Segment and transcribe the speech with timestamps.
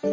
[0.00, 0.10] Good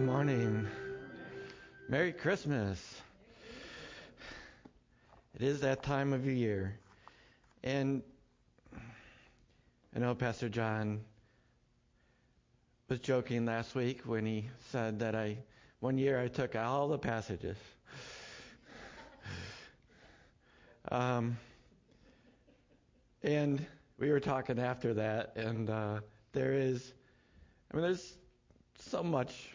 [0.00, 0.68] morning.
[1.88, 3.02] Merry Christmas.
[5.34, 6.78] It is that time of year.
[7.64, 8.04] And
[9.96, 11.00] I know Pastor John
[12.88, 15.38] was joking last week when he said that I
[15.80, 17.56] one year I took all the passages.
[20.90, 21.38] Um,
[23.22, 23.64] and
[23.98, 26.00] we were talking after that, and uh,
[26.32, 26.92] there is,
[27.72, 28.16] I mean, there's
[28.80, 29.50] so much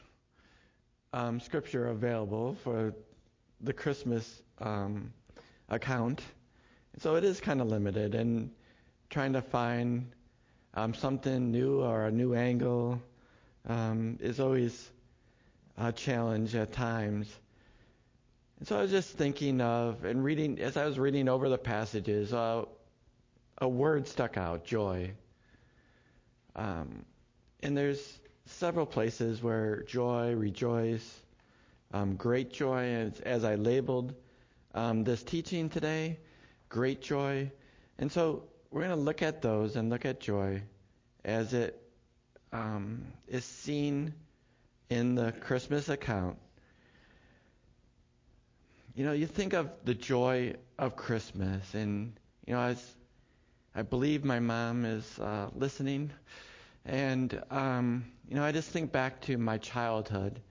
[1.13, 2.93] um, scripture available for
[3.61, 5.13] the Christmas um,
[5.69, 6.21] account.
[6.99, 8.49] So it is kind of limited, and
[9.09, 10.11] trying to find
[10.73, 13.01] um, something new or a new angle
[13.67, 14.89] um, is always
[15.77, 17.27] a challenge at times.
[18.59, 21.57] And so I was just thinking of, and reading, as I was reading over the
[21.57, 22.65] passages, uh,
[23.57, 25.11] a word stuck out joy.
[26.55, 27.05] Um,
[27.63, 31.21] and there's several places where joy, rejoice,
[31.93, 34.13] um, great joy, as, as I labeled
[34.73, 36.19] um, this teaching today,
[36.67, 37.51] great joy.
[37.97, 40.61] And so we're going to look at those and look at joy
[41.23, 41.81] as it
[42.51, 44.13] um, is seen
[44.89, 46.37] in the Christmas account.
[48.95, 52.13] You know, you think of the joy of Christmas, and
[52.45, 52.95] you know, as
[53.75, 56.11] I believe my mom is uh, listening,
[56.85, 60.41] and um, you know, I just think back to my childhood,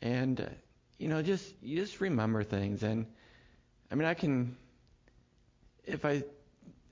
[0.00, 0.48] and
[0.98, 3.06] you know, just you just remember things, and
[3.90, 4.56] I mean, I can,
[5.84, 6.22] if I,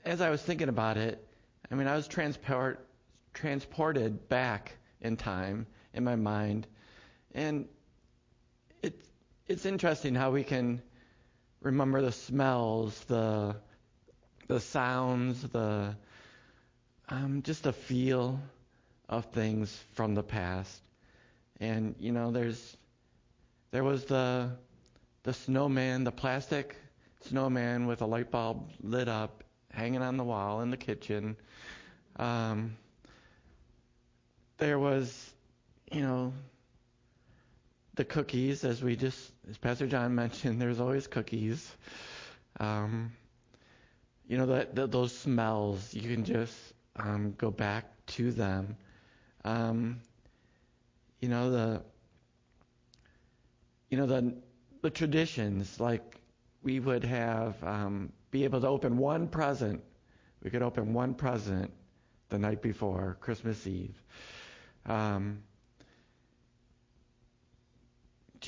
[0.05, 1.27] as I was thinking about it,
[1.71, 2.87] I mean, I was transport
[3.35, 6.67] transported back in time in my mind,
[7.35, 7.69] and
[9.49, 10.83] it's interesting how we can
[11.63, 13.57] remember the smells, the
[14.47, 15.97] the sounds, the
[17.09, 18.41] um, just the feel
[19.09, 20.83] of things from the past.
[21.61, 22.77] And you know, there's
[23.71, 24.51] there was the
[25.23, 26.77] the snowman, the plastic
[27.25, 31.37] snowman with a light bulb lit up, hanging on the wall in the kitchen.
[32.17, 32.77] Um,
[34.59, 35.31] there was,
[35.91, 36.33] you know,
[37.99, 41.71] the cookies, as we just, as Pastor John mentioned, there's always cookies.
[42.61, 43.13] Um,
[44.29, 46.55] you know, that, those smells, you can just
[46.97, 47.85] um, go back
[48.19, 48.77] to them.
[49.45, 50.01] Um,
[51.21, 51.83] you know, the,
[53.91, 54.33] you know, the,
[54.83, 56.21] the traditions, like
[56.63, 59.83] we would have, um, be able to open one present.
[60.45, 61.73] We could open one present
[62.29, 64.01] the night before Christmas Eve.
[64.87, 65.43] Um,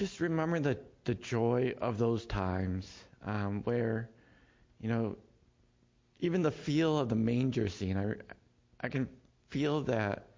[0.01, 2.91] just remember the, the joy of those times
[3.27, 4.09] um, where,
[4.81, 5.17] you know,
[6.21, 8.15] even the feel of the manger scene, I,
[8.87, 9.09] I can
[9.49, 10.29] feel that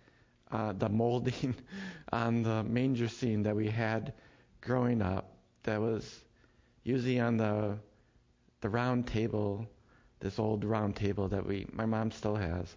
[0.51, 1.55] uh, the molding
[2.13, 4.15] on the manger scene that we had
[4.61, 5.35] growing up
[5.65, 6.21] that was
[6.85, 7.79] usually on the
[8.63, 9.67] the round table,
[10.21, 12.77] this old round table that we my mom still has,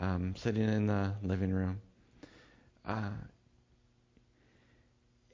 [0.00, 1.80] um, sitting in the living room.
[2.84, 3.10] Uh,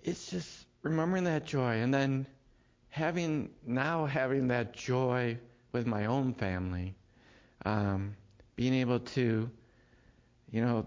[0.05, 2.27] it's just remembering that joy and then
[2.89, 5.37] having now having that joy
[5.73, 6.95] with my own family
[7.65, 8.17] um,
[8.57, 9.49] being able to
[10.51, 10.87] you know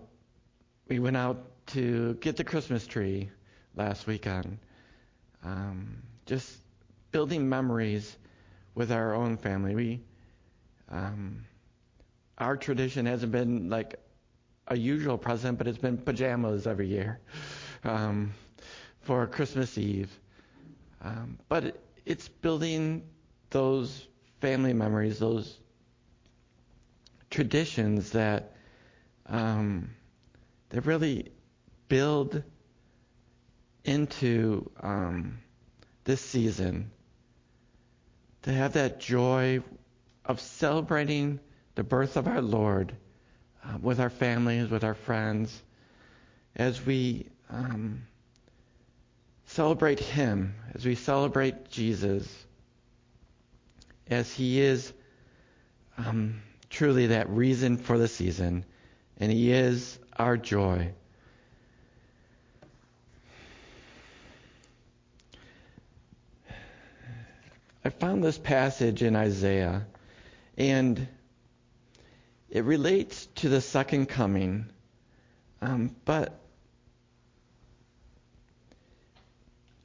[0.87, 1.37] we went out
[1.67, 3.29] to get the christmas tree
[3.75, 4.57] last weekend
[5.43, 6.57] um, just
[7.11, 8.17] building memories
[8.75, 9.75] with our own family.
[9.75, 10.01] We
[10.89, 11.45] um,
[12.37, 13.95] our tradition hasn't been like
[14.67, 17.19] a usual present but it's been pajamas every year.
[17.83, 18.33] Um,
[19.03, 20.11] for Christmas Eve.
[21.01, 23.03] Um, but it, it's building
[23.49, 24.07] those
[24.41, 25.57] family memories, those
[27.29, 28.55] traditions that
[29.25, 29.89] um,
[30.69, 31.31] that really
[31.87, 32.43] build
[33.83, 35.39] into um,
[36.03, 36.91] this season.
[38.43, 39.61] To have that joy
[40.25, 41.39] of celebrating
[41.75, 42.95] the birth of our Lord
[43.63, 45.61] uh, with our families, with our friends,
[46.55, 48.03] as we um,
[49.53, 52.27] celebrate Him, as we celebrate Jesus,
[54.09, 54.91] as He is
[55.95, 56.41] um,
[56.71, 58.65] truly that reason for the season,
[59.17, 60.91] and He is our joy.
[67.85, 69.85] I found this passage in Isaiah,
[70.57, 71.07] and
[72.49, 74.65] it relates to the second coming,
[75.61, 76.42] um, but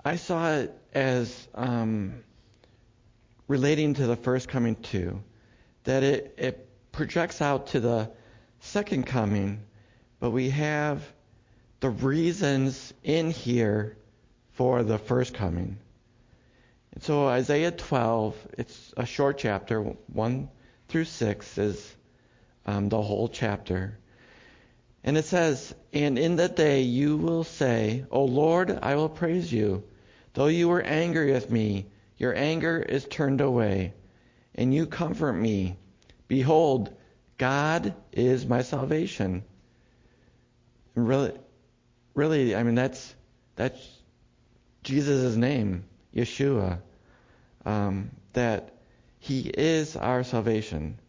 [0.08, 2.24] I saw it as um,
[3.46, 5.22] relating to the first coming too.
[5.84, 8.10] That it, it projects out to the
[8.60, 9.60] second coming,
[10.18, 11.02] but we have
[11.80, 13.98] the reasons in here
[14.52, 15.76] for the first coming.
[16.94, 20.48] And so Isaiah 12, it's a short chapter, 1
[20.88, 21.96] through 6 is
[22.64, 23.98] um, the whole chapter.
[25.04, 29.52] And it says, And in that day you will say, O Lord, I will praise
[29.52, 29.84] you.
[30.38, 33.94] Though you were angry with me, your anger is turned away,
[34.54, 35.78] and you comfort me.
[36.28, 36.94] Behold,
[37.38, 39.42] God is my salvation.
[40.94, 41.32] really,
[42.14, 43.16] really, I mean that's
[43.56, 43.84] that's
[44.84, 46.82] Jesus' name, Yeshua.
[47.66, 48.74] Um, that
[49.18, 51.00] He is our salvation.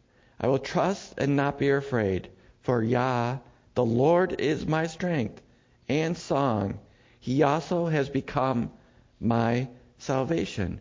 [0.42, 2.32] I will trust and not be afraid,
[2.62, 3.38] for Yah,
[3.76, 5.40] the Lord, is my strength
[5.88, 6.80] and song.
[7.20, 8.72] He also has become
[9.20, 9.68] my
[9.98, 10.80] salvation.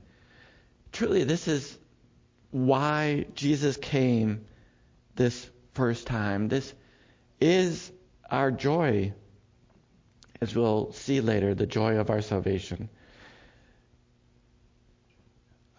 [0.93, 1.79] Truly, this is
[2.50, 4.46] why Jesus came
[5.14, 6.49] this first time.
[6.49, 6.73] This
[7.40, 7.93] is
[8.31, 9.12] our joy,
[10.40, 12.88] as we'll see later, the joy of our salvation.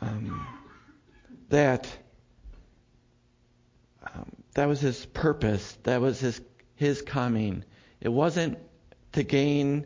[0.02, 0.48] Um,
[1.50, 1.88] that
[4.04, 5.78] um, that was his purpose.
[5.84, 6.42] That was his
[6.76, 7.66] his coming.
[8.00, 8.58] It wasn't
[9.14, 9.86] to gain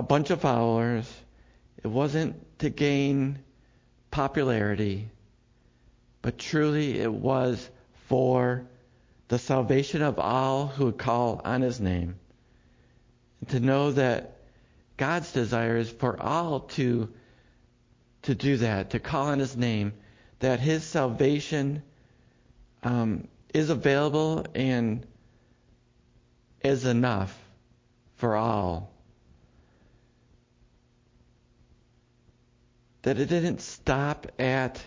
[0.00, 1.06] a bunch of followers.
[1.84, 3.38] It wasn't to gain
[4.10, 5.10] popularity,
[6.22, 7.68] but truly it was
[8.08, 8.64] for
[9.28, 12.18] the salvation of all who would call on his name.
[13.40, 14.38] And to know that
[14.96, 17.12] God's desire is for all to
[18.22, 19.92] to do that, to call on his name,
[20.38, 21.82] that his salvation
[22.82, 25.06] um, is available and
[26.64, 27.38] is enough
[28.16, 28.89] for all.
[33.02, 34.84] That it didn't stop at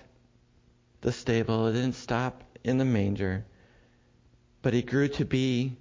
[1.01, 3.45] the stable, it didn't stop in the manger,
[4.61, 5.75] but he grew to be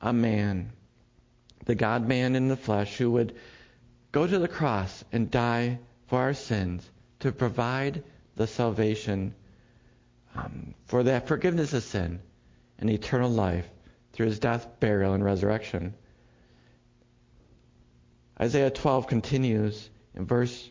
[0.00, 0.72] a man,
[1.66, 3.34] the God man in the flesh, who would
[4.12, 6.88] go to the cross and die for our sins
[7.20, 8.02] to provide
[8.36, 9.34] the salvation
[10.34, 12.20] um, for that forgiveness of sin
[12.78, 13.68] and eternal life
[14.12, 15.94] through his death, burial, and resurrection.
[18.40, 20.70] Isaiah 12 continues in verse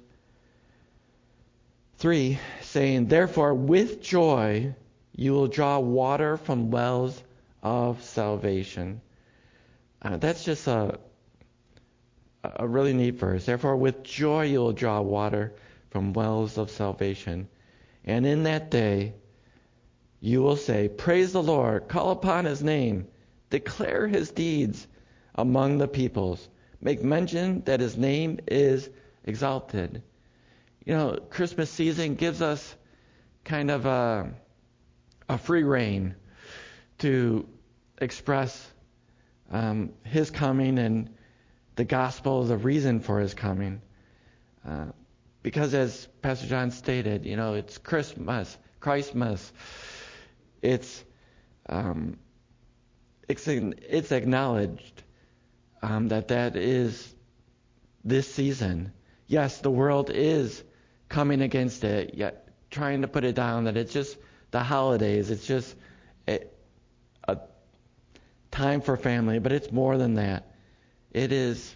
[2.03, 4.75] 3, saying, Therefore, with joy
[5.15, 7.23] you will draw water from wells
[7.61, 8.99] of salvation.
[10.01, 10.99] Uh, that's just a,
[12.43, 13.45] a really neat verse.
[13.45, 15.53] Therefore, with joy you will draw water
[15.91, 17.47] from wells of salvation.
[18.03, 19.13] And in that day,
[20.19, 23.07] you will say, Praise the Lord, call upon his name,
[23.49, 24.85] declare his deeds
[25.35, 26.49] among the peoples,
[26.81, 28.89] make mention that his name is
[29.23, 30.03] exalted.
[30.85, 32.75] You know, Christmas season gives us
[33.43, 34.33] kind of a,
[35.29, 36.15] a free reign
[36.99, 37.47] to
[37.97, 38.71] express
[39.51, 41.15] um, his coming and
[41.75, 43.81] the gospel, the reason for his coming.
[44.67, 44.87] Uh,
[45.41, 49.51] because as Pastor John stated, you know, it's Christmas, Christmas
[50.63, 51.03] it's
[51.69, 52.17] um,
[53.27, 55.03] it's, it's acknowledged
[55.81, 57.13] um, that that is
[58.03, 58.91] this season.
[59.27, 60.63] Yes, the world is
[61.13, 63.65] coming against it, yet trying to put it down.
[63.65, 64.17] That it's just
[64.49, 65.29] the holidays.
[65.29, 65.75] It's just
[66.27, 66.39] a,
[67.27, 67.37] a
[68.49, 70.55] time for family, but it's more than that.
[71.11, 71.75] It is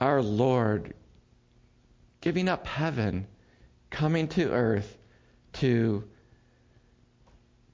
[0.00, 0.94] our Lord
[2.20, 3.26] giving up heaven,
[3.90, 4.96] coming to earth
[5.54, 6.04] to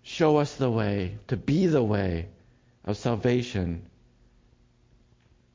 [0.02, 2.28] show us the way, to be the way
[2.86, 3.84] of salvation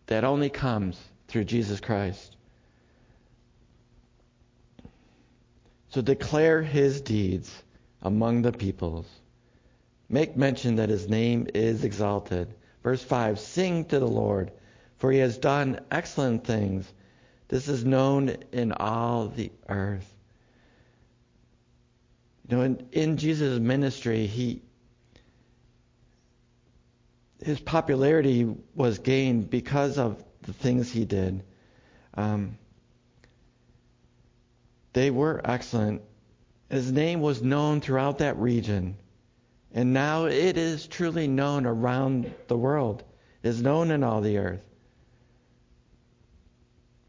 [0.05, 2.35] that only comes through Jesus Christ.
[5.89, 7.51] So declare his deeds
[8.01, 9.07] among the peoples.
[10.07, 12.53] Make mention that his name is exalted.
[12.83, 14.51] Verse 5 Sing to the Lord,
[14.97, 16.91] for he has done excellent things.
[17.47, 20.13] This is known in all the earth.
[22.47, 24.61] You know, in, in Jesus' ministry, he
[27.41, 31.43] his popularity was gained because of the things he did.
[32.13, 32.57] Um,
[34.93, 36.01] they were excellent.
[36.69, 38.97] His name was known throughout that region.
[39.73, 43.03] And now it is truly known around the world.
[43.43, 44.63] It is known in all the earth.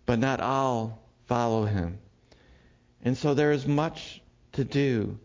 [0.06, 1.98] But not all follow him.
[3.02, 4.20] And so there is much
[4.52, 5.18] to do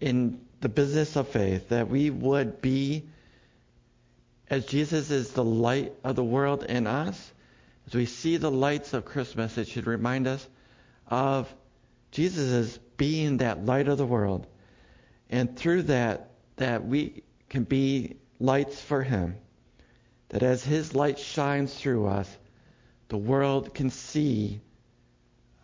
[0.00, 3.04] in the business of faith, that we would be,
[4.48, 7.32] as Jesus is the light of the world in us,
[7.86, 10.46] as we see the lights of Christmas, it should remind us
[11.08, 11.52] of
[12.10, 14.46] Jesus as being that light of the world.
[15.28, 19.36] And through that, that we can be lights for Him.
[20.30, 22.38] That as His light shines through us,
[23.08, 24.60] the world can see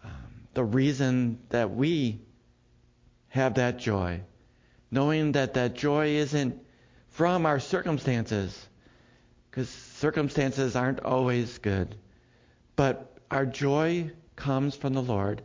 [0.05, 0.11] um,
[0.55, 2.21] the reason that we
[3.29, 4.21] have that joy.
[4.91, 6.61] Knowing that that joy isn't
[7.09, 8.69] from our circumstances,
[9.51, 11.97] because circumstances aren't always good.
[12.81, 15.43] But our joy comes from the Lord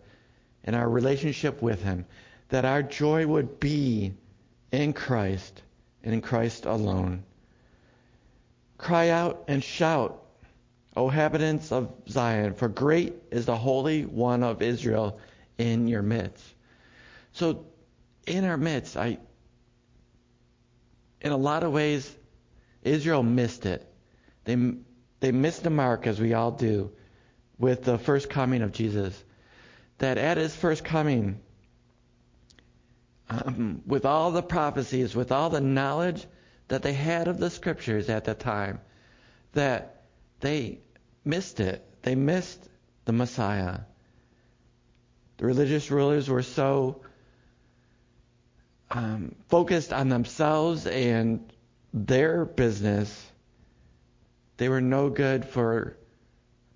[0.64, 2.06] and our relationship with Him.
[2.48, 4.14] That our joy would be
[4.72, 5.62] in Christ
[6.02, 7.24] and in Christ alone.
[8.78, 10.24] Cry out and shout,
[10.96, 15.20] O inhabitants of Zion, for great is the Holy One of Israel
[15.58, 16.42] in your midst.
[17.34, 17.66] So,
[18.26, 19.18] in our midst, I,
[21.20, 22.10] in a lot of ways,
[22.82, 23.86] Israel missed it.
[24.46, 24.56] They,
[25.20, 26.94] they missed the mark, as we all do,
[27.58, 29.22] with the first coming of Jesus.
[30.00, 31.40] That at his first coming,
[33.30, 36.26] um, with all the prophecies, with all the knowledge
[36.68, 38.80] that they had of the scriptures at that time,
[39.54, 40.04] that
[40.42, 40.80] they
[41.24, 41.86] missed it.
[42.02, 42.60] They missed
[43.06, 43.80] the Messiah.
[45.38, 47.02] The religious rulers were so
[48.92, 51.52] um, focused on themselves and
[51.94, 53.32] their business,
[54.58, 55.98] they were no good for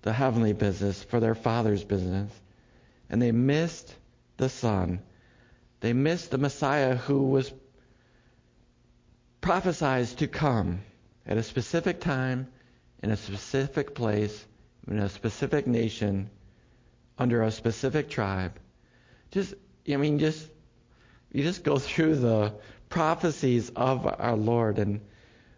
[0.02, 2.30] the heavenly business, for their Father's business.
[3.08, 3.94] And they missed
[4.36, 5.00] the Son.
[5.80, 7.52] They missed the Messiah who was
[9.40, 10.80] prophesied to come
[11.26, 12.48] at a specific time,
[13.02, 14.46] in a specific place,
[14.86, 16.30] in a specific nation,
[17.18, 18.52] under a specific tribe.
[19.30, 19.54] Just,
[19.88, 20.48] I mean, just,
[21.32, 22.54] you just go through the
[22.88, 25.00] prophecies of our Lord and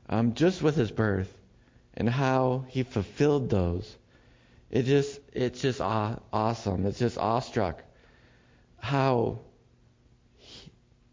[0.09, 1.33] um, just with his birth
[1.95, 3.97] and how he fulfilled those.
[4.73, 6.87] It just, it's just aw- awesome.
[6.87, 7.85] It's just awestruck
[8.79, 9.41] how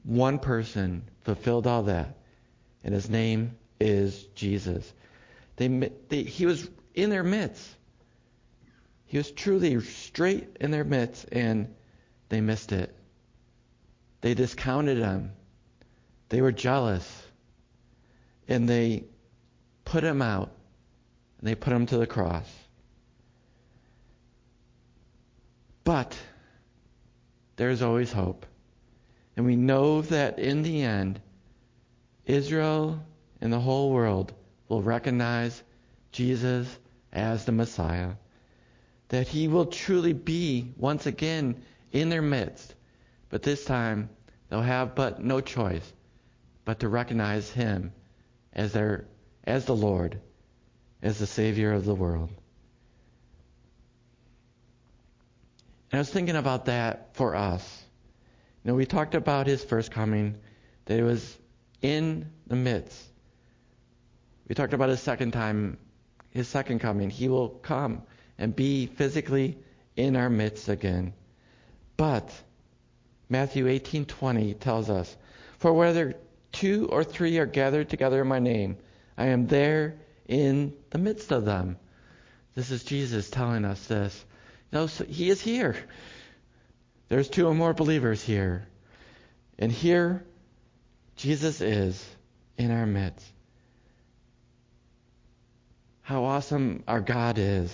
[0.04, 2.18] one person fulfilled all that,
[2.86, 4.92] and his name is Jesus.
[5.58, 5.68] They,
[6.08, 7.68] they, he was in their midst.
[9.06, 11.76] He was truly straight in their midst, and
[12.30, 12.96] they missed it.
[14.22, 15.34] They discounted him.
[16.30, 17.24] They were jealous.
[18.48, 19.04] And they
[19.84, 20.52] put him out,
[21.40, 22.50] and they put him to the cross.
[25.90, 26.16] But
[27.56, 28.46] there's always hope.
[29.36, 31.20] And we know that in the end,
[32.28, 33.04] Israel
[33.42, 34.32] and the whole world
[34.68, 35.64] will recognize
[36.12, 36.68] Jesus
[37.12, 38.12] as the Messiah.
[39.08, 42.76] That he will truly be once again in their midst.
[43.30, 44.12] But this time,
[44.48, 45.92] they'll have but no choice
[46.66, 47.94] but to recognize him
[48.54, 49.08] as their
[49.44, 50.20] as the Lord,
[51.02, 52.30] as the Savior of the world.
[55.92, 57.84] And I was thinking about that for us.
[58.64, 60.36] You know, we talked about his first coming,
[60.86, 61.38] that it was
[61.82, 63.04] in the midst.
[64.48, 65.78] We talked about his second time,
[66.32, 67.10] his second coming.
[67.10, 68.04] He will come
[68.38, 69.58] and be physically
[69.96, 71.14] in our midst again.
[71.98, 72.32] But
[73.30, 75.16] Matthew 18:20 tells us,
[75.58, 76.16] "For whether
[76.52, 78.78] two or three are gathered together in my name,
[79.18, 79.96] I am there
[80.28, 81.78] in the midst of them."
[82.56, 84.26] This is Jesus telling us this.
[84.72, 85.76] So he is here.
[87.08, 88.68] There's two or more believers here.
[89.58, 90.24] And here,
[91.16, 92.06] Jesus is
[92.58, 93.26] in our midst.
[96.02, 97.72] How awesome our God is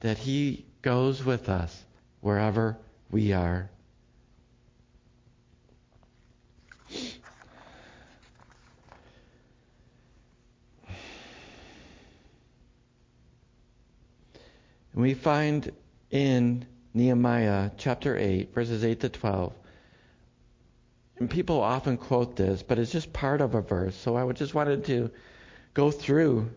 [0.00, 1.84] that He goes with us
[2.20, 2.78] wherever
[3.10, 3.68] we are.
[14.94, 15.72] We find
[16.12, 19.54] in Nehemiah chapter 8, verses 8 to 12.
[21.18, 23.96] And people often quote this, but it's just part of a verse.
[23.96, 25.10] So I just wanted to
[25.72, 26.50] go through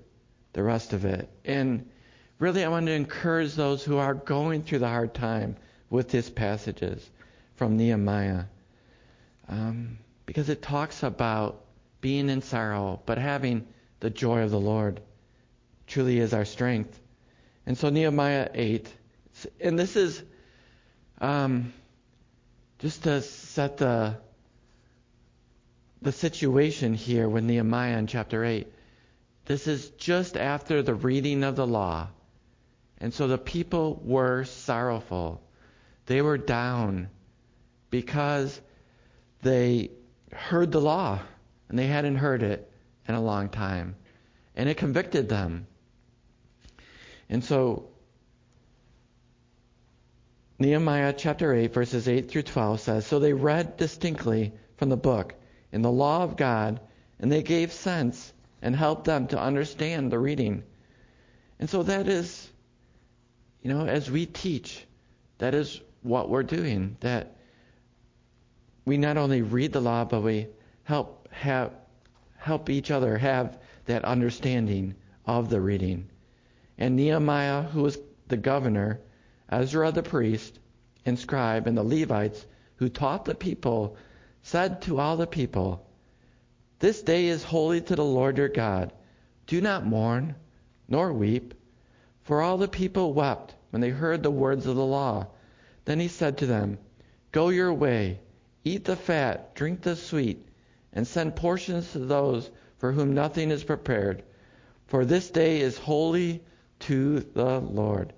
[0.53, 1.29] the rest of it.
[1.45, 1.89] And
[2.37, 5.55] really, I want to encourage those who are going through the hard time
[5.89, 7.09] with these passages
[7.55, 8.43] from Nehemiah.
[9.47, 11.61] Um, because it talks about
[12.01, 13.65] being in sorrow, but having
[14.01, 14.99] the joy of the Lord
[15.87, 16.99] truly is our strength.
[17.65, 18.91] And so, Nehemiah 8
[19.59, 20.21] and this is
[21.19, 21.73] um,
[22.79, 24.17] just to set the
[26.01, 28.67] the situation here with Nehemiah in chapter 8.
[29.45, 32.09] This is just after the reading of the law.
[32.99, 35.41] And so the people were sorrowful.
[36.05, 37.09] They were down
[37.89, 38.61] because
[39.41, 39.89] they
[40.31, 41.19] heard the law
[41.69, 42.71] and they hadn't heard it
[43.07, 43.95] in a long time.
[44.55, 45.65] And it convicted them.
[47.29, 47.89] And so
[50.57, 55.35] Nehemiah chapter 8, verses 8 through 12 says So they read distinctly from the book
[55.73, 56.79] in the law of God,
[57.19, 58.31] and they gave sense
[58.61, 60.63] and helped them to understand the reading.
[61.59, 62.49] And so that is,
[63.61, 64.85] you know, as we teach,
[65.39, 66.95] that is what we're doing.
[67.01, 67.35] That
[68.85, 70.47] we not only read the law, but we
[70.83, 71.73] help have
[72.37, 74.95] help each other have that understanding
[75.25, 76.07] of the reading.
[76.77, 77.97] And Nehemiah, who was
[78.27, 79.01] the governor,
[79.49, 80.57] Ezra the priest
[81.05, 82.47] and scribe, and the Levites
[82.77, 83.95] who taught the people,
[84.41, 85.85] said to all the people,
[86.79, 88.91] This day is holy to the Lord your God.
[89.45, 90.35] Do not mourn,
[90.87, 91.53] nor weep.
[92.23, 95.27] For all the people wept when they heard the words of the law.
[95.85, 96.79] Then he said to them,
[97.31, 98.21] Go your way,
[98.63, 100.47] eat the fat, drink the sweet,
[100.91, 102.49] and send portions to those
[102.79, 104.23] for whom nothing is prepared.
[104.87, 106.43] For this day is holy
[106.79, 108.11] to the Lord.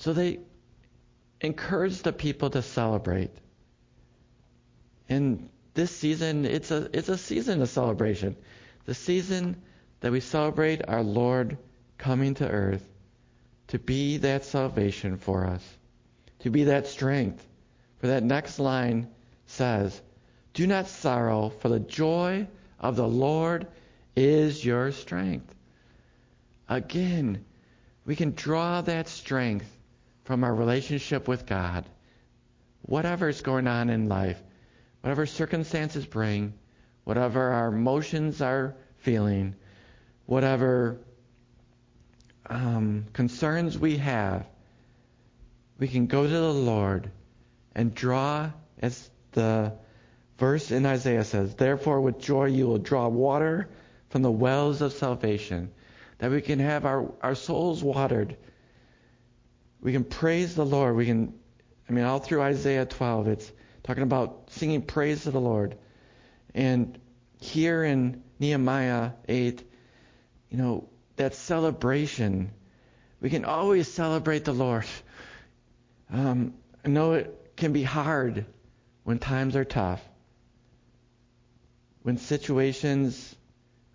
[0.00, 0.40] So they
[1.42, 3.32] encourage the people to celebrate.
[5.10, 8.34] And this season, it's a, it's a season of celebration.
[8.86, 9.60] The season
[10.00, 11.58] that we celebrate our Lord
[11.98, 12.82] coming to earth
[13.68, 15.62] to be that salvation for us,
[16.40, 17.46] to be that strength.
[17.98, 19.06] For that next line
[19.44, 20.00] says,
[20.54, 23.66] Do not sorrow, for the joy of the Lord
[24.16, 25.54] is your strength.
[26.70, 27.44] Again,
[28.06, 29.76] we can draw that strength
[30.30, 31.84] from our relationship with God.
[32.82, 34.40] Whatever is going on in life,
[35.00, 36.54] whatever circumstances bring,
[37.02, 39.56] whatever our emotions are feeling,
[40.26, 41.00] whatever
[42.48, 44.46] um, concerns we have,
[45.80, 47.10] we can go to the Lord
[47.74, 49.72] and draw, as the
[50.38, 53.68] verse in Isaiah says, Therefore, with joy you will draw water
[54.10, 55.72] from the wells of salvation,
[56.18, 58.36] that we can have our, our souls watered
[59.80, 60.96] we can praise the Lord.
[60.96, 61.34] We can,
[61.88, 65.76] I mean, all through Isaiah 12, it's talking about singing praise to the Lord.
[66.54, 66.98] And
[67.40, 69.62] here in Nehemiah 8,
[70.50, 72.50] you know, that celebration,
[73.20, 74.84] we can always celebrate the Lord.
[76.12, 78.46] Um, I know it can be hard
[79.04, 80.02] when times are tough,
[82.02, 83.34] when situations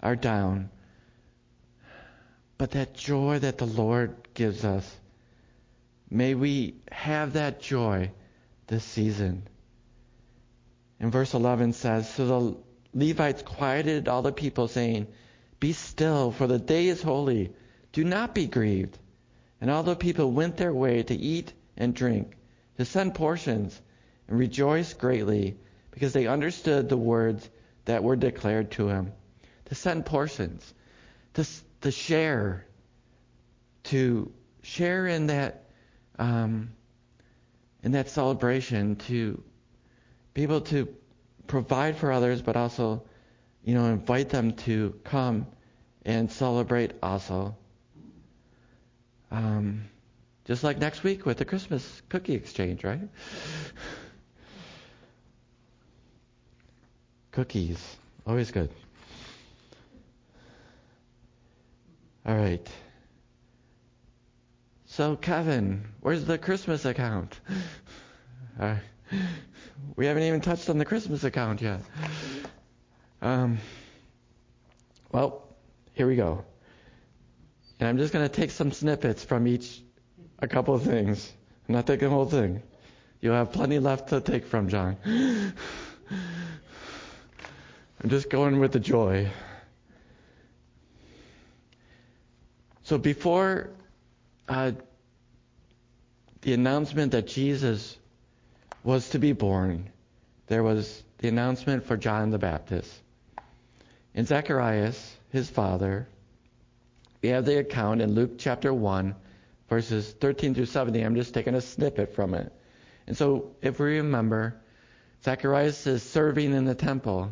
[0.01, 0.69] are down.
[2.57, 4.89] But that joy that the Lord gives us,
[6.09, 8.11] May we have that joy
[8.67, 9.47] this season.
[10.99, 12.57] And verse 11 says, So the
[12.93, 15.07] Levites quieted all the people, saying,
[15.59, 17.51] Be still, for the day is holy.
[17.91, 18.97] Do not be grieved.
[19.59, 22.35] And all the people went their way to eat and drink,
[22.77, 23.79] to send portions,
[24.27, 25.57] and rejoice greatly,
[25.91, 27.49] because they understood the words
[27.85, 29.11] that were declared to him.
[29.65, 30.73] To send portions,
[31.33, 31.45] to,
[31.81, 32.65] to share,
[33.85, 35.64] to share in that
[36.19, 36.71] um,
[37.83, 39.41] in that celebration to
[40.33, 40.87] be able to
[41.47, 43.03] provide for others, but also,
[43.63, 45.45] you know, invite them to come
[46.05, 47.55] and celebrate also.
[49.31, 49.85] Um,
[50.45, 53.09] just like next week with the Christmas cookie exchange, right?
[57.31, 58.69] Cookies, always good.
[62.25, 62.67] All right.
[64.95, 67.37] So, Kevin, where's the Christmas account?
[68.57, 68.77] Uh,
[69.97, 71.81] we haven't even touched on the Christmas account yet.
[73.21, 73.57] Um,
[75.11, 75.53] well,
[75.95, 76.45] here we go.
[77.81, 79.81] And I'm just going to take some snippets from each,
[80.39, 81.33] a couple of things.
[81.67, 82.63] I'm not taking the whole thing.
[83.19, 84.95] You'll have plenty left to take from, John.
[88.01, 89.29] I'm just going with the joy.
[92.83, 93.71] So before
[94.47, 94.71] uh,
[96.41, 97.97] the announcement that Jesus
[98.83, 99.89] was to be born,
[100.47, 102.91] there was the announcement for John the Baptist.
[104.13, 106.07] In Zacharias, his father,
[107.21, 109.15] we have the account in Luke chapter 1,
[109.67, 111.03] verses 13 through 17.
[111.03, 112.53] I'm just taking a snippet from it.
[113.07, 114.61] And so, if we remember,
[115.23, 117.31] Zacharias is serving in the temple,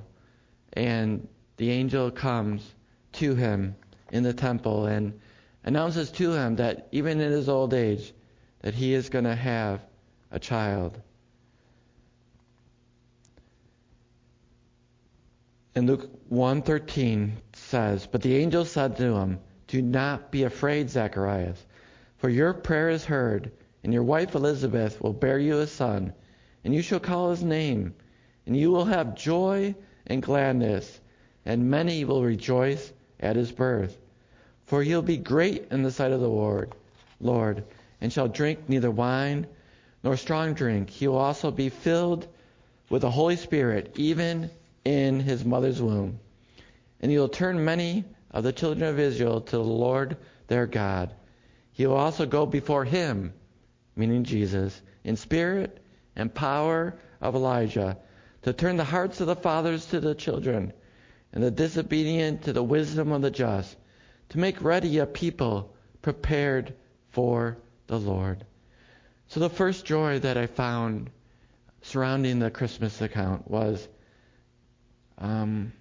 [0.74, 2.68] and the angel comes
[3.14, 3.76] to him
[4.12, 5.20] in the temple and
[5.64, 8.14] announces to him that even in his old age,
[8.62, 9.82] that he is going to have
[10.32, 11.00] a child.
[15.76, 21.66] And Luke 1:13 says, "But the angel said to him, Do not be afraid, Zacharias,
[22.18, 23.52] for your prayer is heard,
[23.84, 26.14] and your wife Elizabeth will bear you a son,
[26.64, 27.96] and you shall call his name,
[28.46, 29.74] and you will have joy
[30.06, 31.02] and gladness,
[31.46, 33.98] and many will rejoice at his birth.
[34.74, 36.74] For he'll be great in the sight of the Lord,
[37.22, 37.64] Lord,
[38.02, 39.46] and shall drink neither wine
[40.04, 40.90] nor strong drink.
[40.90, 42.28] He will also be filled
[42.90, 44.50] with the Holy Spirit, even
[44.84, 46.20] in his mother's womb.
[47.02, 51.14] And he will turn many of the children of Israel to the Lord their God.
[51.74, 53.32] He will also go before him,
[53.96, 58.00] meaning Jesus, in spirit and power of Elijah,
[58.42, 60.74] to turn the hearts of the fathers to the children,
[61.32, 63.78] and the disobedient to the wisdom of the just,
[64.34, 66.74] to make ready a people prepared
[67.12, 68.44] for the Lord.
[69.28, 71.12] So the first joy that I found
[71.84, 73.88] surrounding the Christmas account was
[75.20, 75.72] um,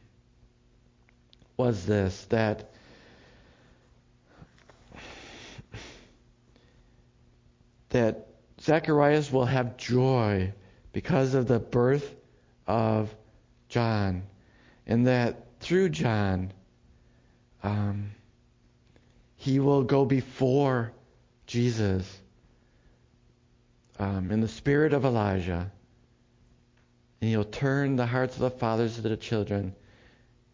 [1.56, 2.74] was this that
[7.88, 8.26] that
[8.60, 10.52] Zacharias will have joy
[10.92, 12.14] because of the birth
[12.66, 13.14] of
[13.70, 14.24] John,
[14.86, 16.52] and that through John,
[17.62, 18.10] um,
[19.42, 20.92] he will go before
[21.48, 22.06] Jesus
[23.98, 25.72] um, in the spirit of Elijah,
[27.20, 29.74] and he'll turn the hearts of the fathers to the children,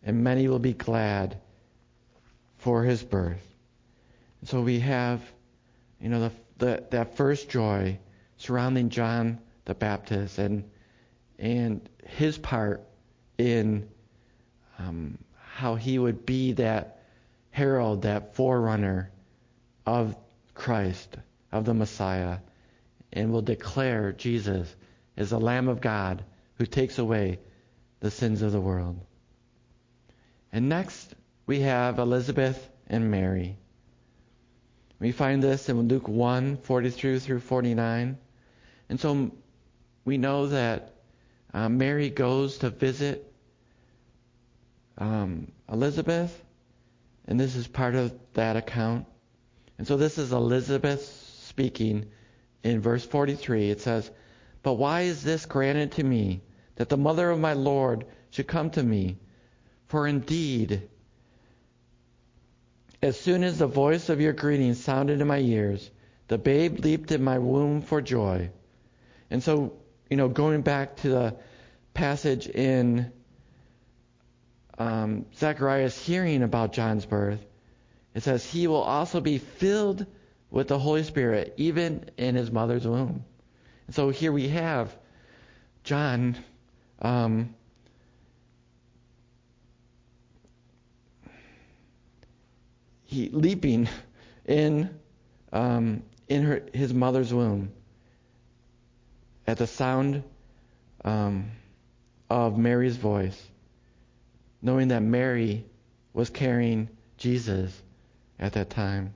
[0.03, 1.37] and many will be glad
[2.57, 3.47] for his birth.
[4.41, 5.21] And so we have,
[6.01, 7.99] you know, the, the, that first joy
[8.39, 10.65] surrounding John the Baptist and
[11.39, 12.83] and his part
[13.37, 13.87] in
[14.79, 15.19] um,
[15.59, 16.98] how he would be that
[17.59, 19.11] herald, that forerunner
[19.85, 20.15] of
[20.55, 21.17] Christ,
[21.51, 22.39] of the Messiah,
[23.13, 24.73] and will declare Jesus
[25.17, 26.23] as the Lamb of God
[26.59, 27.41] who takes away
[27.99, 28.97] the sins of the world.
[30.53, 31.13] And next,
[31.47, 33.57] we have Elizabeth and Mary.
[35.01, 38.19] We find this in Luke 1 43 through 49.
[38.89, 39.33] And so
[40.05, 40.95] we know that
[41.53, 43.33] uh, Mary goes to visit
[44.97, 46.33] um, Elizabeth,
[47.29, 49.07] and this is part of that account.
[49.79, 51.05] And so this is Elizabeth
[51.45, 52.07] speaking
[52.65, 53.71] in verse 43.
[53.71, 54.11] It says,
[54.65, 56.43] But why is this granted to me,
[56.75, 59.19] that the mother of my Lord should come to me?
[59.87, 60.89] For indeed,
[63.01, 65.89] as soon as the voice of your greeting sounded in my ears,
[66.27, 68.51] the babe leaped in my womb for joy.
[69.31, 69.75] And so
[70.11, 71.37] you know, going back to the
[71.93, 73.13] passage in
[74.79, 77.45] um, Zechariah's hearing about John's birth,
[78.15, 80.07] it says, He will also be filled
[80.51, 83.25] with the Holy Spirit, even in his mother's womb.
[83.87, 84.97] And so here we have
[85.85, 86.37] John.
[87.01, 87.55] Um,
[93.05, 93.89] he leaping
[94.45, 94.91] in
[95.53, 97.73] um, in her, his mother's womb
[99.47, 100.23] at the sound
[101.05, 101.51] um,
[102.29, 103.41] of Mary's voice,
[104.61, 105.65] knowing that Mary
[106.13, 107.73] was carrying Jesus
[108.39, 109.15] at that time.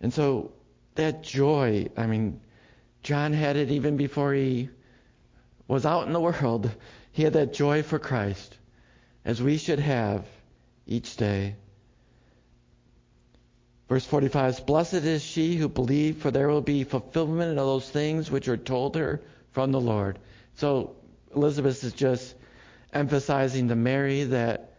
[0.00, 0.52] And so
[0.94, 2.40] that joy, I mean,
[3.02, 4.68] John had it even before he
[5.68, 6.70] was out in the world.
[7.12, 8.56] He had that joy for Christ,
[9.24, 10.26] as we should have
[10.86, 11.56] each day.
[13.88, 18.30] Verse 45 Blessed is she who believed, for there will be fulfillment of those things
[18.30, 20.18] which are told her from the Lord.
[20.54, 20.96] So
[21.34, 22.34] Elizabeth is just
[22.92, 24.72] emphasizing to Mary that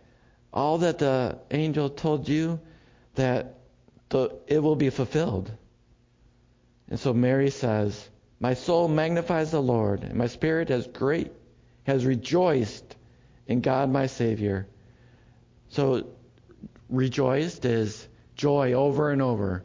[0.53, 2.59] all that the angel told you,
[3.15, 3.55] that
[4.09, 5.51] the, it will be fulfilled.
[6.89, 11.31] And so Mary says, My soul magnifies the Lord, and my spirit has great
[11.87, 12.95] has rejoiced
[13.47, 14.67] in God my Savior.
[15.69, 16.07] So
[16.89, 19.63] rejoiced is joy over and over.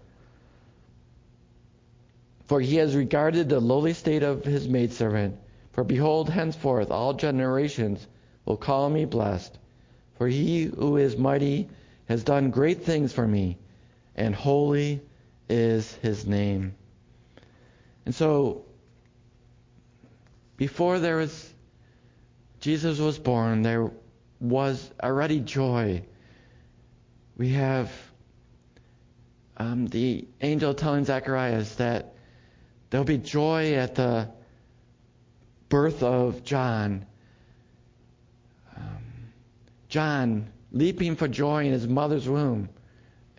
[2.46, 5.36] For he has regarded the lowly state of his maidservant.
[5.72, 8.06] For behold, henceforth all generations
[8.44, 9.58] will call me blessed.
[10.18, 11.68] For he who is mighty
[12.06, 13.58] has done great things for me,
[14.14, 15.00] and holy
[15.48, 16.74] is his name.
[18.04, 18.64] And so,
[20.56, 21.52] before there was
[22.60, 23.90] Jesus was born, there
[24.40, 26.02] was already joy.
[27.36, 27.90] We have
[29.56, 32.14] um, the angel telling Zacharias that
[32.90, 34.30] there'll be joy at the
[35.68, 37.06] birth of John.
[39.92, 42.70] John leaping for joy in his mother's womb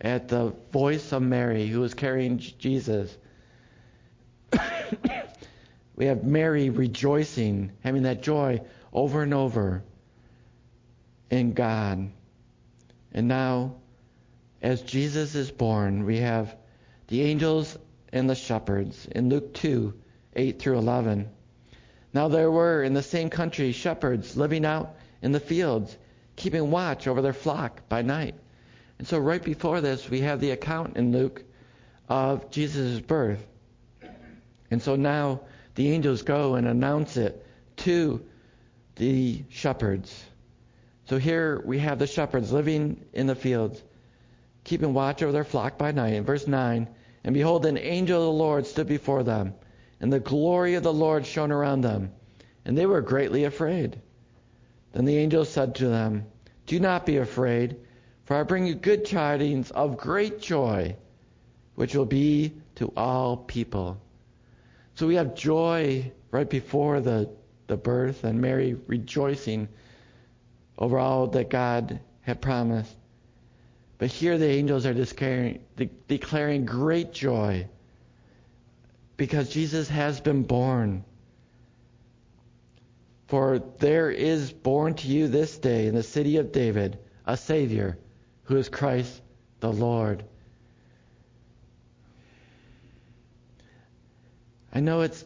[0.00, 3.18] at the voice of Mary who was carrying Jesus.
[5.96, 8.60] we have Mary rejoicing, having that joy
[8.92, 9.82] over and over
[11.28, 12.12] in God.
[13.10, 13.74] And now
[14.62, 16.54] as Jesus is born, we have
[17.08, 17.76] the angels
[18.12, 19.92] and the shepherds in Luke 2
[20.36, 21.28] 8 through 11.
[22.12, 25.96] Now there were in the same country shepherds living out in the fields,
[26.36, 28.34] keeping watch over their flock by night.
[28.98, 31.42] And so, right before this, we have the account in Luke
[32.08, 33.44] of Jesus' birth.
[34.70, 35.42] And so now
[35.74, 37.46] the angels go and announce it
[37.78, 38.24] to
[38.96, 40.24] the shepherds.
[41.06, 43.82] So here we have the shepherds living in the fields,
[44.64, 46.14] keeping watch over their flock by night.
[46.14, 46.88] In verse 9,
[47.24, 49.54] and behold, an angel of the Lord stood before them,
[50.00, 52.12] and the glory of the Lord shone around them,
[52.64, 54.00] and they were greatly afraid.
[54.94, 56.26] Then the angel said to them,
[56.66, 57.76] Do not be afraid,
[58.24, 60.96] for I bring you good tidings of great joy,
[61.74, 64.00] which will be to all people.
[64.94, 67.28] So we have joy right before the,
[67.66, 69.68] the birth, and Mary rejoicing
[70.78, 72.94] over all that God had promised.
[73.98, 75.64] But here the angels are declaring,
[76.06, 77.66] declaring great joy
[79.16, 81.04] because Jesus has been born.
[83.26, 87.98] For there is born to you this day in the city of David a Savior
[88.44, 89.22] who is Christ
[89.60, 90.24] the Lord.
[94.72, 95.24] I know it's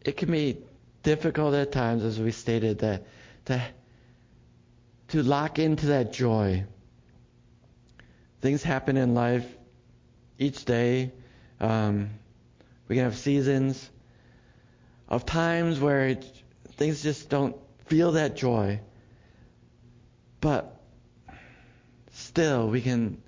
[0.00, 0.58] it can be
[1.02, 3.06] difficult at times, as we stated, that
[3.46, 3.62] to
[5.08, 6.64] to lock into that joy.
[8.40, 9.46] Things happen in life
[10.38, 11.12] each day.
[11.60, 12.10] Um,
[12.86, 13.90] we can have seasons
[15.08, 16.42] of times where it,
[16.76, 18.80] things just don't feel that joy.
[20.40, 20.80] But
[22.12, 23.22] still, we can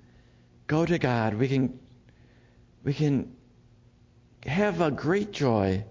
[0.67, 1.33] go to God.
[1.33, 1.79] We can
[2.83, 3.35] we can
[4.45, 5.83] have a great joy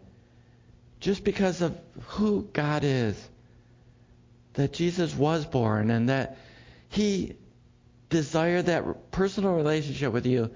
[0.99, 3.29] just because of who God is.
[4.55, 6.39] That Jesus was born and that
[6.89, 7.37] He
[8.09, 10.51] desired that personal relationship with you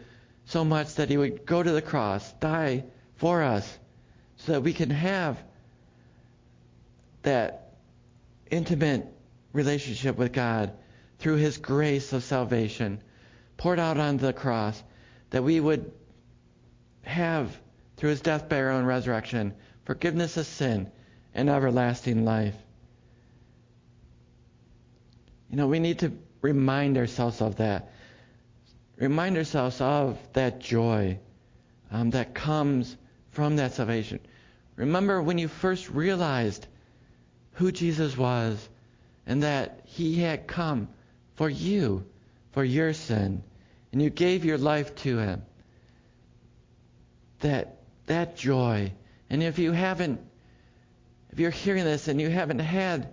[0.46, 2.84] so much that He would go to the cross, die
[3.16, 3.78] for us,
[4.44, 5.42] so that we can have
[7.22, 7.74] that
[8.50, 9.06] intimate
[9.52, 10.72] relationship with God
[11.18, 13.00] through His grace of salvation
[13.56, 14.82] poured out on the cross,
[15.30, 15.92] that we would
[17.02, 17.56] have
[17.96, 19.54] through his death, burial, and resurrection,
[19.84, 20.90] forgiveness of sin,
[21.34, 22.56] and everlasting life.
[25.50, 27.92] You know, we need to remind ourselves of that.
[28.96, 31.18] Remind ourselves of that joy
[31.90, 32.96] um, that comes
[33.30, 34.20] from that salvation.
[34.76, 36.66] Remember when you first realized
[37.54, 38.68] who Jesus was
[39.26, 40.88] and that he had come
[41.34, 42.04] for you,
[42.52, 43.42] for your sin,
[43.92, 45.42] and you gave your life to him.
[47.40, 48.92] That that joy.
[49.30, 50.20] And if you haven't,
[51.30, 53.08] if you're hearing this and you haven't had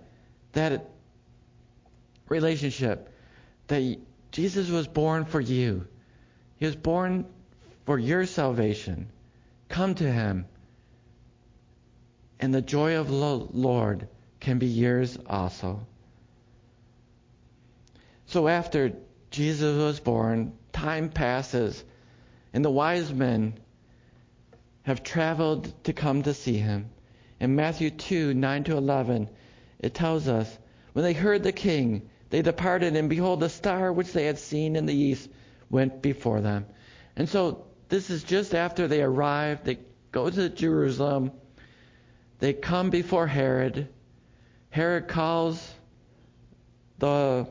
[0.52, 0.90] that
[2.28, 3.12] relationship,
[3.68, 3.98] that
[4.30, 5.86] Jesus was born for you,
[6.58, 7.26] He was born
[7.86, 9.08] for your salvation.
[9.68, 10.46] Come to Him,
[12.42, 14.08] and the joy of the Lord
[14.40, 15.86] can be yours also.
[18.26, 18.94] So after
[19.30, 21.84] Jesus was born, time passes,
[22.52, 23.54] and the wise men
[24.82, 26.90] have traveled to come to see him.
[27.38, 29.28] In Matthew 2 9 to 11,
[29.78, 30.58] it tells us,
[30.94, 34.74] When they heard the king, they departed, and behold, the star which they had seen
[34.74, 35.30] in the east
[35.70, 36.66] went before them.
[37.14, 39.62] And so this is just after they arrive.
[39.62, 39.78] They
[40.10, 41.30] go to Jerusalem.
[42.42, 43.86] They come before Herod.
[44.70, 45.74] Herod calls
[46.98, 47.46] the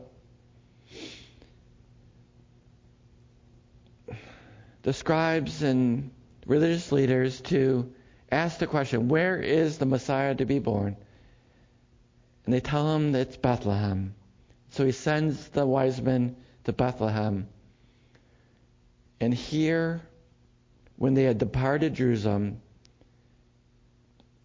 [4.82, 6.12] the scribes and
[6.46, 7.94] religious leaders to
[8.30, 10.98] ask the question, where is the Messiah to be born?
[12.44, 14.14] And they tell him it's Bethlehem.
[14.72, 17.48] So he sends the wise men to Bethlehem.
[19.22, 20.02] And here,
[20.98, 22.60] when they had departed Jerusalem,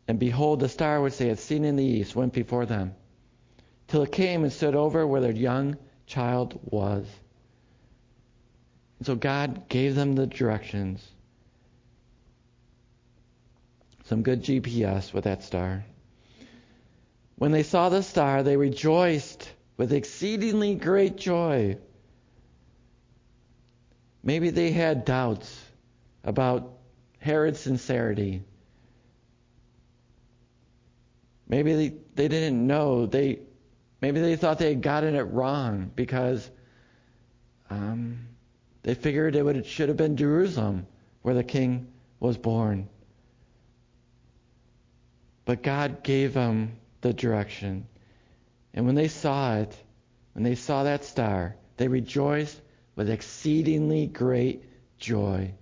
[0.08, 2.94] and behold, the star which they had seen in the east went before them,
[3.88, 7.06] till it came and stood over where their young child was.
[8.98, 11.06] And so God gave them the directions
[14.06, 15.84] some good GPS with that star.
[17.36, 21.76] When they saw the star, they rejoiced with exceedingly great joy.
[24.22, 25.60] Maybe they had doubts
[26.24, 26.72] about
[27.18, 28.42] Herod's sincerity.
[31.48, 33.06] Maybe they, they didn't know.
[33.06, 33.40] They
[34.00, 36.48] maybe they thought they had gotten it wrong because
[37.70, 38.28] um,
[38.82, 40.86] they figured it, would, it should have been Jerusalem
[41.22, 41.88] where the king
[42.20, 42.88] was born.
[45.44, 47.86] But God gave them the direction.
[48.74, 49.76] And when they saw it,
[50.32, 52.60] when they saw that star, they rejoiced
[52.94, 54.64] with exceedingly great
[54.98, 55.52] joy.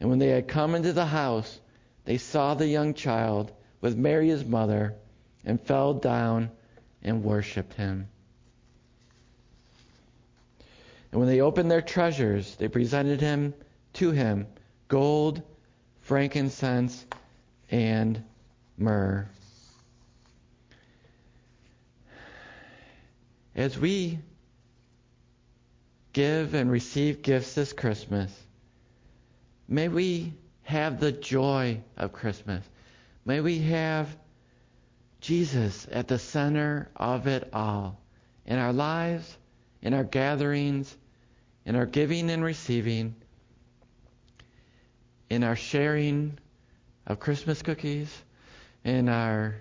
[0.00, 1.60] And when they had come into the house,
[2.04, 4.94] they saw the young child with Mary his mother,
[5.44, 6.50] and fell down
[7.02, 8.08] and worshipped him.
[11.10, 13.54] And when they opened their treasures, they presented him
[13.94, 14.46] to him
[14.88, 15.42] gold,
[16.02, 17.06] frankincense,
[17.70, 18.22] and
[18.76, 19.28] myrrh.
[23.54, 24.18] As we
[26.12, 28.32] give and receive gifts this Christmas,
[29.66, 32.64] may we have the joy of Christmas.
[33.28, 34.08] May we have
[35.20, 38.00] Jesus at the center of it all
[38.46, 39.36] in our lives,
[39.82, 40.96] in our gatherings,
[41.66, 43.14] in our giving and receiving,
[45.28, 46.38] in our sharing
[47.06, 48.10] of Christmas cookies,
[48.82, 49.56] in our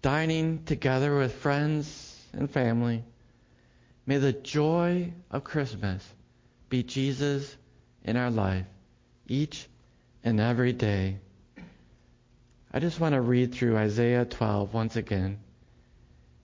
[0.00, 3.02] dining together with friends and family.
[4.06, 6.08] May the joy of Christmas
[6.68, 7.56] be Jesus
[8.04, 8.66] in our life
[9.26, 9.66] each
[10.22, 11.18] and every day.
[12.72, 15.40] I just want to read through Isaiah 12 once again.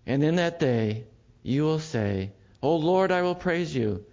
[0.06, 1.04] And in that day
[1.42, 4.04] you will say, O Lord, I will praise you.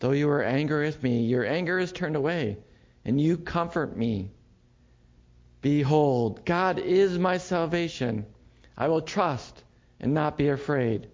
[0.00, 2.58] Though you are angry with me, your anger is turned away,
[3.04, 4.30] and you comfort me.
[5.60, 8.26] Behold, God is my salvation.
[8.76, 9.62] I will trust
[10.00, 11.08] and not be afraid.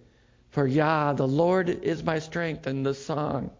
[0.49, 3.51] For Yah, the Lord, is my strength and the song,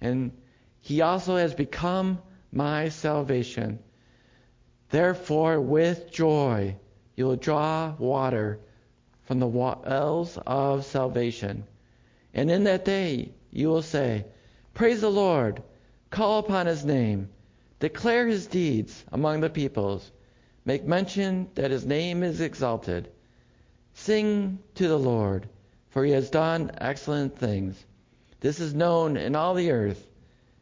[0.00, 0.32] and
[0.80, 2.20] he also has become
[2.50, 3.80] my salvation.
[4.90, 6.76] Therefore, with joy,
[7.14, 8.58] you will draw water
[9.22, 11.64] from the wells of salvation.
[12.34, 14.24] And in that day, you will say,
[14.74, 15.62] Praise the Lord,
[16.10, 17.28] call upon his name,
[17.78, 20.10] declare his deeds among the peoples,
[20.64, 23.10] make mention that his name is exalted.
[23.94, 25.48] Sing to the Lord,
[25.90, 27.84] for he has done excellent things.
[28.40, 30.08] This is known in all the earth.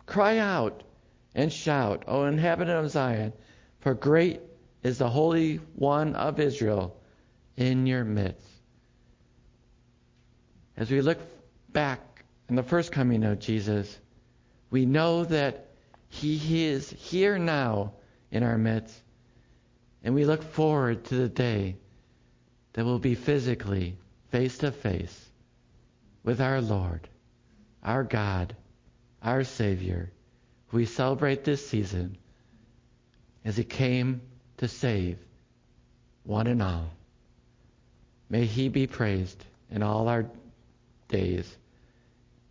[0.05, 0.83] Cry out
[1.35, 3.33] and shout, O inhabitant of Zion,
[3.89, 4.43] for great
[4.83, 6.95] is the Holy One of Israel
[7.57, 8.47] in your midst.
[10.77, 11.17] As we look
[11.71, 13.99] back in the first coming of Jesus,
[14.69, 15.69] we know that
[16.11, 17.95] he is here now
[18.31, 18.95] in our midst,
[20.05, 21.77] and we look forward to the day
[22.75, 23.97] that we'll be physically
[24.31, 25.31] face to face
[26.25, 27.09] with our Lord,
[27.83, 28.55] our God,
[29.23, 30.13] our Savior
[30.71, 32.19] we celebrate this season
[33.49, 34.21] as He came
[34.59, 35.17] to save
[36.25, 36.91] one and all.
[38.29, 40.27] May He be praised in all our
[41.09, 41.57] days,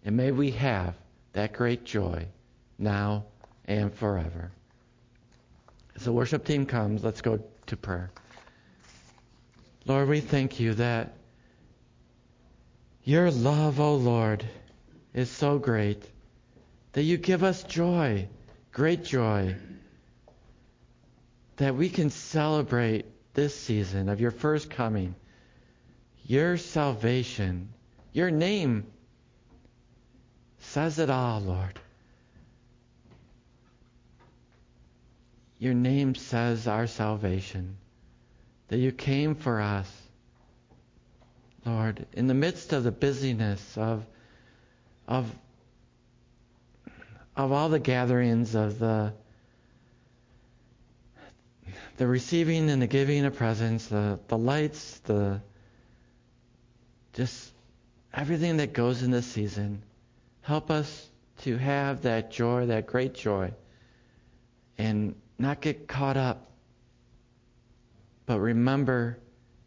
[0.04, 0.96] and may we have
[1.34, 2.26] that great joy
[2.80, 3.26] now
[3.66, 4.50] and forever.
[5.96, 8.10] As the worship team comes, let's go to prayer.
[9.86, 11.14] Lord, we thank you that
[13.04, 14.44] your love, O oh Lord,
[15.14, 16.04] is so great
[16.94, 18.28] that you give us joy,
[18.72, 19.56] great joy,
[21.58, 25.16] that we can celebrate this season of your first coming,
[26.26, 27.70] your salvation,
[28.14, 28.86] your name
[30.60, 31.80] says it all, Lord.
[35.60, 37.78] Your name says our salvation,
[38.68, 39.92] that you came for us.
[41.66, 44.06] Lord, in the midst of the busyness of,
[45.08, 45.30] of
[47.38, 49.14] of all the gatherings of the
[51.98, 55.42] the receiving and the giving of presents, the, the lights, the
[57.14, 57.52] just
[58.14, 59.82] everything that goes in this season.
[60.42, 63.52] Help us to have that joy, that great joy,
[64.78, 66.50] and not get caught up,
[68.26, 69.18] but remember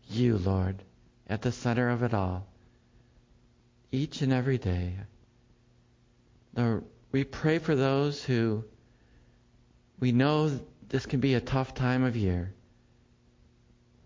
[0.09, 0.83] you, Lord,
[1.29, 2.47] at the center of it all,
[3.93, 4.95] each and every day.
[6.57, 8.65] Lord, we pray for those who
[9.99, 10.59] we know
[10.91, 12.53] this can be a tough time of year.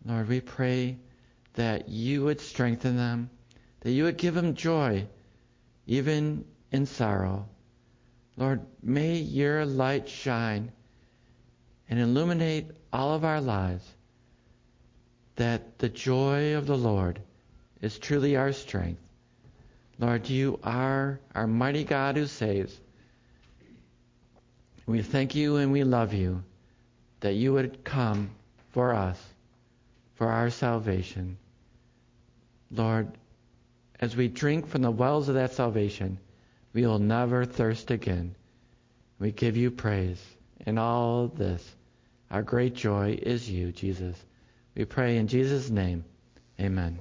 [0.04, 0.98] Lord, we pray
[1.54, 3.30] that you would strengthen them,
[3.80, 5.06] that you would give them joy,
[5.86, 7.48] even in sorrow.
[8.36, 10.72] Lord, may your light shine
[11.88, 13.88] and illuminate all of our lives,
[15.36, 17.18] that the joy of the Lord
[17.80, 19.00] is truly our strength.
[19.98, 22.78] Lord, you are our mighty God who saves.
[24.86, 26.44] We thank you and we love you
[27.24, 28.28] that you would come
[28.72, 29.18] for us,
[30.16, 31.38] for our salvation.
[32.70, 33.08] Lord,
[33.98, 36.18] as we drink from the wells of that salvation,
[36.74, 38.34] we will never thirst again.
[39.18, 40.22] We give you praise.
[40.66, 41.66] In all this,
[42.30, 44.22] our great joy is you, Jesus.
[44.76, 46.04] We pray in Jesus' name.
[46.60, 46.98] Amen.